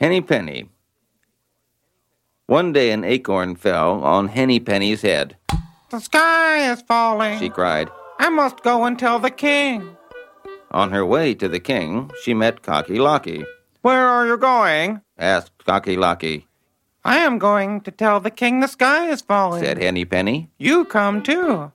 Henny 0.00 0.22
Penny. 0.22 0.66
One 2.46 2.72
day 2.72 2.90
an 2.90 3.04
acorn 3.04 3.54
fell 3.54 4.02
on 4.02 4.28
Henny 4.28 4.58
Penny's 4.58 5.02
head. 5.02 5.36
The 5.90 6.00
sky 6.00 6.70
is 6.72 6.80
falling. 6.80 7.38
She 7.38 7.50
cried. 7.50 7.90
I 8.18 8.30
must 8.30 8.62
go 8.62 8.84
and 8.84 8.98
tell 8.98 9.18
the 9.18 9.30
king. 9.30 9.96
On 10.70 10.90
her 10.90 11.04
way 11.04 11.34
to 11.34 11.48
the 11.48 11.60
king, 11.60 12.10
she 12.22 12.32
met 12.32 12.62
Cocky 12.62 12.98
Locky. 12.98 13.44
Where 13.82 14.06
are 14.06 14.26
you 14.26 14.38
going? 14.38 15.02
asked 15.18 15.66
Cocky 15.66 15.96
Locky. 15.96 16.46
I 17.04 17.18
am 17.18 17.38
going 17.38 17.82
to 17.82 17.90
tell 17.90 18.20
the 18.20 18.30
king 18.30 18.60
the 18.60 18.68
sky 18.68 19.08
is 19.08 19.20
falling. 19.20 19.62
said 19.62 19.76
Henny 19.82 20.06
Penny. 20.06 20.48
You 20.58 20.86
come 20.86 21.22
too. 21.22 21.72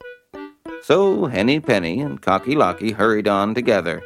So 0.81 1.25
Henny 1.25 1.59
Penny 1.59 2.01
and 2.01 2.21
Cocky 2.21 2.55
Locky 2.55 2.91
hurried 2.91 3.27
on 3.27 3.53
together. 3.53 4.01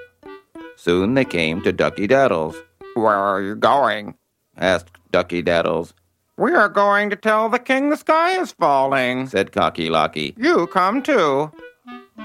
Soon 0.76 1.14
they 1.14 1.26
came 1.26 1.62
to 1.62 1.72
Ducky 1.72 2.08
Daddles. 2.08 2.56
Where 3.00 3.16
are 3.16 3.42
you 3.42 3.56
going? 3.56 4.16
asked 4.58 4.92
Ducky 5.12 5.42
Daddles. 5.42 5.94
We 6.38 6.54
are 6.54 6.70
going 6.70 7.10
to 7.10 7.16
tell 7.16 7.50
the 7.50 7.60
king 7.60 7.90
the 7.90 7.98
sky 7.98 8.40
is 8.40 8.52
falling. 8.54 9.28
said 9.28 9.52
Cocky 9.52 9.90
Locky. 9.90 10.34
You 10.38 10.68
come 10.68 11.02
too. 11.02 11.52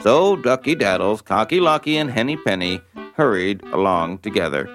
So 0.03 0.37
Ducky 0.37 0.75
Daddles, 0.77 1.25
Cocky 1.25 1.61
Locky, 1.61 1.97
and 1.97 2.11
Henny 2.11 2.37
Penny 2.37 2.81
hurried 3.17 3.63
along 3.73 4.19
together. 4.19 4.69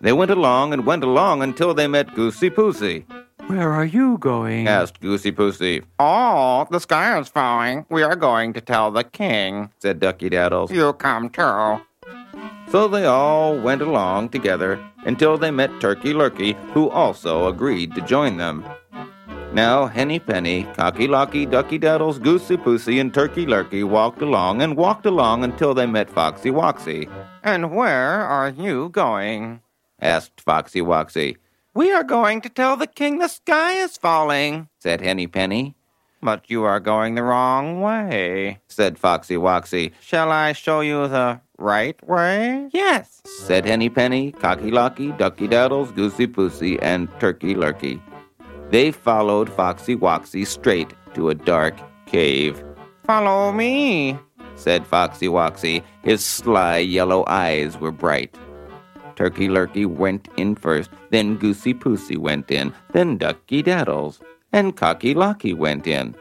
They 0.00 0.12
went 0.12 0.30
along 0.30 0.72
and 0.72 0.86
went 0.86 1.04
along 1.04 1.42
until 1.42 1.74
they 1.74 1.86
met 1.86 2.14
Goosey 2.14 2.50
Poosey. 2.50 3.04
Where 3.48 3.72
are 3.72 3.84
you 3.84 4.18
going? 4.18 4.68
asked 4.68 5.00
Goosey 5.00 5.32
Poosey. 5.32 5.82
Oh, 5.98 6.66
the 6.70 6.78
sky 6.80 7.18
is 7.18 7.28
falling. 7.28 7.86
We 7.88 8.02
are 8.02 8.16
going 8.16 8.52
to 8.52 8.60
tell 8.60 8.90
the 8.90 9.04
king. 9.04 9.70
said 9.78 10.00
Ducky 10.00 10.28
Daddles. 10.30 10.70
You 10.70 10.92
come 10.92 11.30
too. 11.30 11.80
So 12.70 12.86
they 12.86 13.06
all 13.06 13.58
went 13.58 13.80
along 13.80 14.28
together 14.28 14.78
until 15.08 15.38
they 15.38 15.50
met 15.50 15.80
Turkey 15.80 16.12
Lurkey, 16.12 16.54
who 16.72 16.90
also 16.90 17.48
agreed 17.48 17.94
to 17.94 18.02
join 18.02 18.36
them. 18.36 18.62
Now 19.54 19.86
Henny 19.86 20.18
Penny, 20.18 20.64
Cocky 20.74 21.08
Locky, 21.08 21.46
Ducky 21.46 21.78
Daddles, 21.78 22.18
Goosey 22.20 22.58
Poosey, 22.58 23.00
and 23.00 23.12
Turkey 23.12 23.46
Lurkey 23.46 23.82
walked 23.82 24.20
along 24.20 24.60
and 24.60 24.76
walked 24.76 25.06
along 25.06 25.44
until 25.44 25.72
they 25.72 25.86
met 25.86 26.10
Foxy 26.10 26.50
Woxy. 26.50 27.10
And 27.42 27.74
where 27.74 28.20
are 28.20 28.50
you 28.50 28.90
going? 28.90 29.62
asked 29.98 30.42
Foxy 30.42 30.82
Woxy. 30.82 31.38
We 31.72 31.90
are 31.90 32.04
going 32.04 32.42
to 32.42 32.50
tell 32.50 32.76
the 32.76 32.86
king 32.86 33.18
the 33.18 33.28
sky 33.28 33.72
is 33.72 33.96
falling, 33.96 34.68
said 34.78 35.00
Henny 35.00 35.26
Penny. 35.26 35.74
But 36.20 36.50
you 36.50 36.64
are 36.64 36.80
going 36.80 37.14
the 37.14 37.22
wrong 37.22 37.80
way, 37.80 38.58
said 38.66 38.98
Foxy 38.98 39.36
Woxy. 39.36 39.92
Shall 40.00 40.32
I 40.32 40.52
show 40.52 40.80
you 40.80 41.06
the 41.06 41.40
right 41.58 41.96
way? 42.06 42.68
Yes, 42.72 43.22
said 43.24 43.64
Henny 43.64 43.88
Penny, 43.88 44.32
Cocky 44.32 44.70
Locky, 44.72 45.12
Ducky 45.12 45.46
Daddles, 45.46 45.94
Goosey 45.94 46.26
Poosey, 46.26 46.78
and 46.82 47.08
Turkey 47.20 47.54
Lurkey. 47.54 48.00
They 48.70 48.90
followed 48.90 49.48
Foxy 49.48 49.94
Woxy 49.96 50.44
straight 50.46 50.92
to 51.14 51.30
a 51.30 51.34
dark 51.34 51.74
cave. 52.06 52.62
Follow 53.04 53.52
me, 53.52 54.18
said 54.56 54.86
Foxy 54.86 55.28
Woxy. 55.28 55.82
His 56.02 56.24
sly 56.24 56.78
yellow 56.78 57.24
eyes 57.28 57.78
were 57.78 57.92
bright. 57.92 58.36
Turkey 59.14 59.48
Lurkey 59.48 59.86
went 59.86 60.28
in 60.36 60.54
first, 60.54 60.90
then 61.10 61.36
Goosey 61.36 61.74
Poosey 61.74 62.16
went 62.16 62.50
in, 62.50 62.72
then 62.92 63.18
Ducky 63.18 63.62
Daddles, 63.62 64.20
and 64.52 64.76
Cocky 64.76 65.14
Locky 65.14 65.54
went 65.54 65.86
in. 65.86 66.14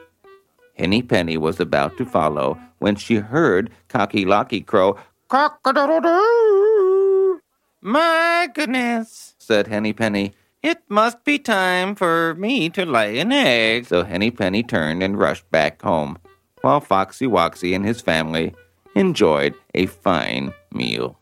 Henny 0.75 1.01
Penny 1.01 1.37
was 1.37 1.59
about 1.59 1.97
to 1.97 2.05
follow 2.05 2.59
when 2.79 2.95
she 2.95 3.15
heard 3.15 3.71
Cocky 3.87 4.25
Locky 4.25 4.61
crow, 4.61 4.97
Cock-a-doodle-doo! 5.29 7.41
My 7.81 8.49
goodness, 8.53 9.35
said 9.37 9.67
Henny 9.67 9.93
Penny. 9.93 10.33
It 10.63 10.79
must 10.89 11.23
be 11.23 11.39
time 11.39 11.95
for 11.95 12.35
me 12.35 12.69
to 12.71 12.85
lay 12.85 13.19
an 13.19 13.31
egg. 13.31 13.85
So 13.85 14.03
Henny 14.03 14.31
Penny 14.31 14.63
turned 14.63 15.03
and 15.03 15.17
rushed 15.17 15.49
back 15.51 15.81
home, 15.81 16.17
while 16.61 16.79
Foxy 16.79 17.27
Woxy 17.27 17.75
and 17.75 17.85
his 17.85 18.01
family 18.01 18.55
enjoyed 18.95 19.53
a 19.73 19.85
fine 19.85 20.53
meal. 20.71 21.17